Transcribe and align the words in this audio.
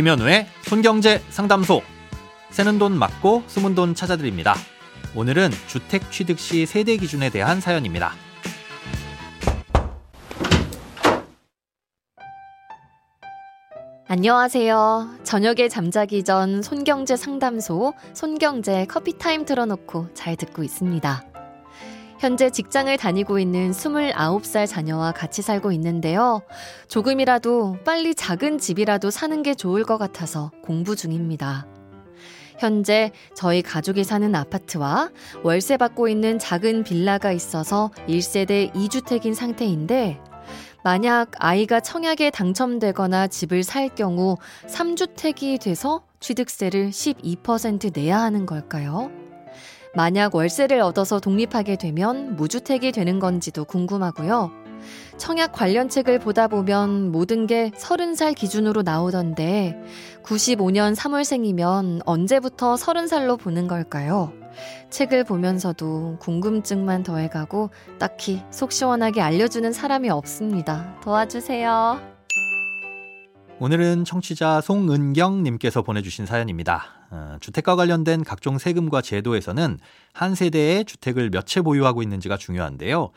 김현우의 0.00 0.46
손경제 0.62 1.18
상담소. 1.28 1.82
새는 2.48 2.78
돈 2.78 2.98
맞고 2.98 3.42
숨은 3.46 3.74
돈 3.74 3.94
찾아드립니다. 3.94 4.54
오늘은 5.14 5.50
주택 5.66 6.10
취득 6.10 6.38
시 6.38 6.64
세대 6.64 6.96
기준에 6.96 7.28
대한 7.28 7.60
사연입니다. 7.60 8.14
안녕하세요. 14.08 15.18
저녁에 15.22 15.68
잠자기 15.68 16.24
전 16.24 16.62
손경제 16.62 17.16
상담소, 17.16 17.92
손경제 18.14 18.86
커피타임 18.86 19.44
틀어놓고 19.44 20.14
잘 20.14 20.34
듣고 20.34 20.62
있습니다. 20.62 21.29
현재 22.20 22.50
직장을 22.50 22.94
다니고 22.98 23.38
있는 23.38 23.70
29살 23.70 24.66
자녀와 24.66 25.12
같이 25.12 25.40
살고 25.40 25.72
있는데요. 25.72 26.42
조금이라도 26.86 27.78
빨리 27.82 28.14
작은 28.14 28.58
집이라도 28.58 29.10
사는 29.10 29.42
게 29.42 29.54
좋을 29.54 29.84
것 29.84 29.96
같아서 29.96 30.50
공부 30.62 30.94
중입니다. 30.94 31.66
현재 32.58 33.10
저희 33.34 33.62
가족이 33.62 34.04
사는 34.04 34.34
아파트와 34.34 35.08
월세 35.42 35.78
받고 35.78 36.08
있는 36.08 36.38
작은 36.38 36.84
빌라가 36.84 37.32
있어서 37.32 37.90
1세대 38.06 38.70
2주택인 38.74 39.32
상태인데 39.32 40.20
만약 40.84 41.30
아이가 41.38 41.80
청약에 41.80 42.28
당첨되거나 42.28 43.28
집을 43.28 43.62
살 43.62 43.88
경우 43.88 44.36
3주택이 44.66 45.58
돼서 45.58 46.02
취득세를 46.20 46.90
12% 46.90 47.94
내야 47.94 48.18
하는 48.20 48.44
걸까요? 48.44 49.10
만약 49.94 50.34
월세를 50.34 50.80
얻어서 50.80 51.20
독립하게 51.20 51.76
되면 51.76 52.36
무주택이 52.36 52.92
되는 52.92 53.18
건지도 53.18 53.64
궁금하고요. 53.64 54.50
청약 55.16 55.52
관련 55.52 55.88
책을 55.88 56.18
보다 56.18 56.48
보면 56.48 57.12
모든 57.12 57.46
게 57.46 57.70
30살 57.76 58.34
기준으로 58.34 58.82
나오던데 58.82 59.76
95년 60.22 60.94
3월생이면 60.94 62.02
언제부터 62.06 62.74
30살로 62.74 63.38
보는 63.38 63.68
걸까요? 63.68 64.32
책을 64.90 65.24
보면서도 65.24 66.16
궁금증만 66.20 67.02
더해가고 67.02 67.70
딱히 67.98 68.42
속 68.50 68.72
시원하게 68.72 69.20
알려주는 69.20 69.72
사람이 69.72 70.10
없습니다. 70.10 70.96
도와주세요. 71.02 72.09
오늘은 73.62 74.06
청취자 74.06 74.62
송은경님께서 74.62 75.82
보내주신 75.82 76.24
사연입니다. 76.24 77.06
어, 77.10 77.36
주택과 77.40 77.76
관련된 77.76 78.24
각종 78.24 78.56
세금과 78.56 79.02
제도에서는 79.02 79.78
한 80.14 80.34
세대의 80.34 80.86
주택을 80.86 81.28
몇 81.28 81.44
채 81.44 81.60
보유하고 81.60 82.02
있는지가 82.02 82.38
중요한데요. 82.38 83.10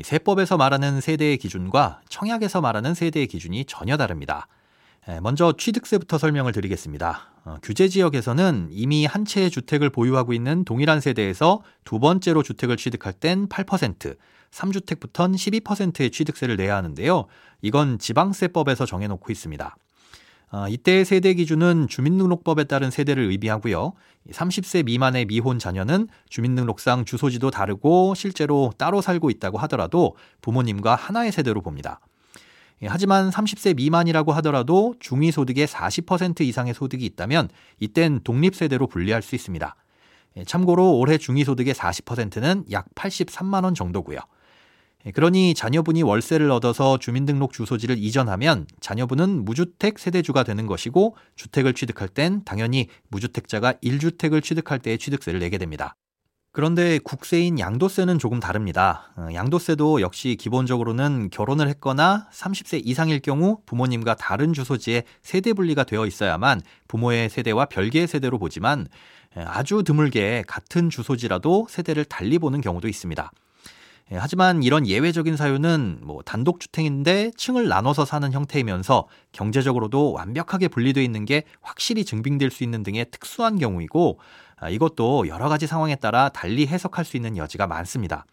세법에서 0.00 0.56
말하는 0.56 1.00
세대의 1.00 1.38
기준과 1.38 2.02
청약에서 2.08 2.60
말하는 2.60 2.94
세대의 2.94 3.26
기준이 3.26 3.64
전혀 3.64 3.96
다릅니다. 3.96 4.46
먼저 5.20 5.54
취득세부터 5.58 6.16
설명을 6.18 6.52
드리겠습니다. 6.52 7.32
어, 7.44 7.56
규제 7.62 7.88
지역에서는 7.88 8.68
이미 8.70 9.04
한 9.04 9.24
채의 9.24 9.50
주택을 9.50 9.90
보유하고 9.90 10.32
있는 10.32 10.64
동일한 10.64 11.00
세대에서 11.00 11.62
두 11.84 11.98
번째로 11.98 12.44
주택을 12.44 12.76
취득할 12.76 13.14
땐 13.14 13.48
8%, 13.48 14.16
3주택부터는 14.52 15.34
12%의 15.64 16.10
취득세를 16.12 16.56
내야 16.56 16.76
하는데요. 16.76 17.26
이건 17.62 17.98
지방세법에서 17.98 18.86
정해놓고 18.86 19.32
있습니다. 19.32 19.76
어, 20.50 20.66
이때의 20.68 21.04
세대 21.04 21.34
기준은 21.34 21.88
주민등록법에 21.88 22.64
따른 22.64 22.90
세대를 22.90 23.24
의미하고요. 23.24 23.92
30세 24.30 24.84
미만의 24.84 25.26
미혼 25.26 25.58
자녀는 25.58 26.08
주민등록상 26.30 27.04
주소지도 27.04 27.50
다르고 27.50 28.14
실제로 28.14 28.72
따로 28.78 29.00
살고 29.02 29.30
있다고 29.30 29.58
하더라도 29.58 30.16
부모님과 30.40 30.94
하나의 30.94 31.32
세대로 31.32 31.60
봅니다. 31.60 32.00
예, 32.82 32.86
하지만 32.86 33.30
30세 33.30 33.76
미만이라고 33.76 34.32
하더라도 34.34 34.94
중위소득의 35.00 35.66
40% 35.66 36.40
이상의 36.42 36.74
소득이 36.74 37.04
있다면 37.04 37.48
이땐 37.80 38.20
독립세대로 38.24 38.86
분리할 38.86 39.20
수 39.20 39.34
있습니다. 39.34 39.74
예, 40.36 40.44
참고로 40.44 40.96
올해 40.96 41.18
중위소득의 41.18 41.74
40%는 41.74 42.64
약 42.70 42.86
83만 42.94 43.64
원 43.64 43.74
정도고요. 43.74 44.18
예, 45.06 45.12
그러니 45.12 45.54
자녀분이 45.54 46.02
월세를 46.02 46.50
얻어서 46.50 46.98
주민등록 46.98 47.52
주소지를 47.52 47.98
이전하면 47.98 48.66
자녀분은 48.80 49.44
무주택 49.44 49.98
세대주가 49.98 50.42
되는 50.42 50.66
것이고 50.66 51.16
주택을 51.36 51.72
취득할 51.74 52.08
땐 52.08 52.42
당연히 52.44 52.88
무주택자가 53.08 53.74
1주택을 53.74 54.42
취득할 54.42 54.80
때의 54.80 54.98
취득세를 54.98 55.38
내게 55.40 55.58
됩니다. 55.58 55.94
그런데 56.50 56.98
국세인 56.98 57.60
양도세는 57.60 58.18
조금 58.18 58.40
다릅니다. 58.40 59.12
어, 59.16 59.28
양도세도 59.32 60.00
역시 60.00 60.36
기본적으로는 60.36 61.30
결혼을 61.30 61.68
했거나 61.68 62.26
30세 62.32 62.80
이상일 62.84 63.20
경우 63.20 63.60
부모님과 63.66 64.16
다른 64.16 64.52
주소지에 64.52 65.04
세대 65.22 65.52
분리가 65.52 65.84
되어 65.84 66.06
있어야만 66.06 66.62
부모의 66.88 67.28
세대와 67.28 67.66
별개의 67.66 68.08
세대로 68.08 68.38
보지만 68.38 68.88
아주 69.36 69.84
드물게 69.84 70.42
같은 70.48 70.90
주소지라도 70.90 71.68
세대를 71.70 72.06
달리 72.06 72.40
보는 72.40 72.60
경우도 72.60 72.88
있습니다. 72.88 73.30
예, 74.10 74.16
하지만 74.16 74.62
이런 74.62 74.86
예외적인 74.86 75.36
사유는 75.36 76.00
뭐 76.02 76.22
단독주택인데 76.22 77.32
층을 77.36 77.68
나눠서 77.68 78.04
사는 78.04 78.32
형태이면서 78.32 79.06
경제적으로도 79.32 80.12
완벽하게 80.12 80.68
분리되어 80.68 81.02
있는 81.02 81.24
게 81.24 81.44
확실히 81.60 82.04
증빙될 82.04 82.50
수 82.50 82.64
있는 82.64 82.82
등의 82.82 83.06
특수한 83.10 83.58
경우이고 83.58 84.18
아, 84.56 84.70
이것도 84.70 85.28
여러 85.28 85.48
가지 85.48 85.66
상황에 85.66 85.94
따라 85.96 86.30
달리 86.30 86.66
해석할 86.66 87.04
수 87.04 87.16
있는 87.16 87.36
여지가 87.36 87.66
많습니다. 87.66 88.24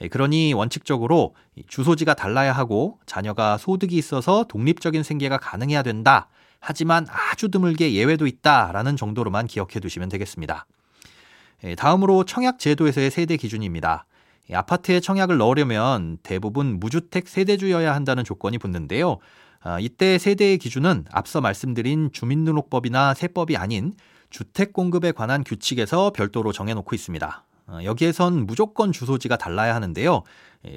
예, 0.00 0.08
그러니 0.08 0.52
원칙적으로 0.54 1.34
주소지가 1.68 2.14
달라야 2.14 2.52
하고 2.52 2.98
자녀가 3.06 3.56
소득이 3.58 3.96
있어서 3.96 4.44
독립적인 4.44 5.02
생계가 5.02 5.38
가능해야 5.38 5.82
된다. 5.82 6.28
하지만 6.58 7.06
아주 7.08 7.48
드물게 7.48 7.92
예외도 7.92 8.26
있다라는 8.26 8.96
정도로만 8.96 9.46
기억해 9.46 9.78
두시면 9.78 10.08
되겠습니다. 10.08 10.66
예, 11.64 11.74
다음으로 11.76 12.24
청약 12.24 12.58
제도에서의 12.58 13.12
세대 13.12 13.36
기준입니다. 13.36 14.04
아파트에 14.52 15.00
청약을 15.00 15.38
넣으려면 15.38 16.18
대부분 16.22 16.78
무주택 16.78 17.28
세대주여야 17.28 17.94
한다는 17.94 18.24
조건이 18.24 18.58
붙는데요. 18.58 19.18
아, 19.60 19.80
이때 19.80 20.18
세대의 20.18 20.58
기준은 20.58 21.06
앞서 21.10 21.40
말씀드린 21.40 22.10
주민등록법이나 22.12 23.14
세법이 23.14 23.56
아닌 23.56 23.94
주택 24.30 24.72
공급에 24.72 25.12
관한 25.12 25.42
규칙에서 25.44 26.10
별도로 26.10 26.52
정해놓고 26.52 26.94
있습니다. 26.94 27.44
어, 27.68 27.78
여기에선 27.82 28.46
무조건 28.46 28.92
주소지가 28.92 29.36
달라야 29.36 29.74
하는데요. 29.74 30.22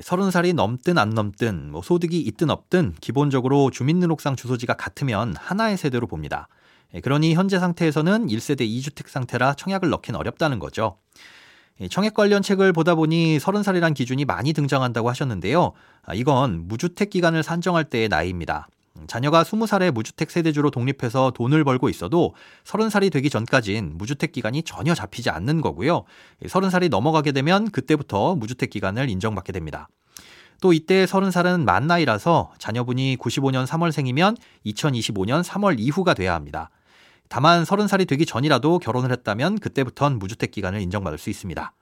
30살이 0.02 0.54
넘든 0.54 0.98
안 0.98 1.12
넘든 1.12 1.72
뭐 1.72 1.82
소득이 1.82 2.20
있든 2.20 2.50
없든 2.50 2.96
기본적으로 3.02 3.70
주민등록상 3.72 4.36
주소지가 4.36 4.76
같으면 4.76 5.36
하나의 5.38 5.78
세대로 5.78 6.08
봅니다. 6.08 6.48
그러니 7.04 7.36
현재 7.36 7.60
상태에서는 7.60 8.28
1세대 8.28 8.62
2주택 8.62 9.08
상태라 9.08 9.54
청약을 9.54 9.90
넣긴 9.90 10.16
어렵다는 10.16 10.58
거죠. 10.58 10.98
청약 11.88 12.14
관련 12.14 12.42
책을 12.42 12.74
보다 12.74 12.96
보니 12.96 13.38
30살이란 13.38 13.94
기준이 13.94 14.26
많이 14.26 14.52
등장한다고 14.52 15.10
하셨는데요. 15.10 15.72
아, 16.04 16.14
이건 16.14 16.68
무주택 16.68 17.10
기간을 17.10 17.44
산정할 17.44 17.86
때의 17.86 18.10
나이입니다. 18.10 18.68
자녀가 19.08 19.44
20살에 19.44 19.92
무주택 19.92 20.30
세대주로 20.30 20.72
독립해서 20.72 21.32
돈을 21.32 21.64
벌고 21.64 21.88
있어도 21.90 22.34
30살이 22.66 23.12
되기 23.12 23.30
전까진 23.30 23.98
무주택 23.98 24.34
기간이 24.34 24.64
전혀 24.64 24.94
잡히지 24.94 25.30
않는 25.30 25.62
거고요. 25.62 26.04
30살이 26.44 26.90
넘어가게 26.90 27.32
되면 27.32 27.72
그때부터 27.72 28.36
무주택 28.36 28.70
기간을 28.70 29.10
인정받게 29.10 29.54
됩니다. 29.54 29.88
또 30.62 30.74
이때 30.74 31.06
30살은 31.06 31.64
만 31.64 31.88
나이라서 31.88 32.52
자녀분이 32.58 33.18
95년 33.18 33.66
3월생이면 33.66 34.36
2025년 34.66 35.44
3월 35.44 35.80
이후가 35.80 36.14
돼야 36.14 36.34
합니다. 36.34 36.70
다만 37.30 37.64
30살이 37.64 38.08
되기 38.08 38.26
전이라도 38.26 38.80
결혼을 38.80 39.12
했다면 39.12 39.60
그때부터는 39.60 40.20
무주택 40.20 40.52
기간을 40.52 40.82
인정받을 40.82 41.18
수 41.18 41.30
있습니다. 41.30 41.74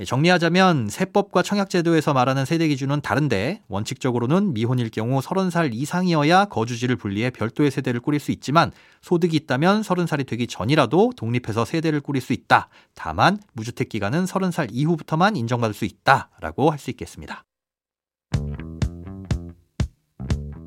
예, 0.00 0.04
정리하자면 0.04 0.88
세법과 0.88 1.42
청약제도에서 1.42 2.14
말하는 2.14 2.46
세대 2.46 2.66
기준은 2.68 3.02
다른데 3.02 3.62
원칙적으로는 3.68 4.54
미혼일 4.54 4.90
경우 4.90 5.20
30살 5.20 5.74
이상이어야 5.74 6.46
거주지를 6.46 6.96
분리해 6.96 7.30
별도의 7.30 7.70
세대를 7.70 8.00
꾸릴 8.00 8.18
수 8.18 8.32
있지만 8.32 8.72
소득이 9.02 9.36
있다면 9.36 9.82
30살이 9.82 10.26
되기 10.26 10.46
전이라도 10.46 11.12
독립해서 11.16 11.66
세대를 11.66 12.00
꾸릴 12.00 12.22
수 12.22 12.32
있다. 12.32 12.68
다만 12.94 13.38
무주택 13.52 13.90
기간은 13.90 14.24
30살 14.24 14.68
이후부터만 14.72 15.36
인정받을 15.36 15.74
수 15.74 15.84
있다라고 15.84 16.70
할 16.70 16.80
수 16.80 16.88
있겠습니다. 16.90 17.44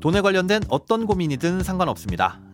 돈에 0.00 0.20
관련된 0.20 0.62
어떤 0.68 1.06
고민이든 1.06 1.64
상관없습니다. 1.64 2.38